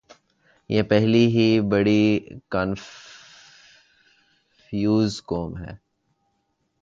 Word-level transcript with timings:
یہ 0.69 0.81
پہلے 0.83 1.17
ہی 1.27 1.47
بڑی 1.61 2.03
کنفیوز 2.49 2.81
قوم 5.25 5.51
ہے۔ 5.57 5.73